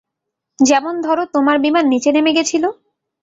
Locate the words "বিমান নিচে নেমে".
1.59-2.31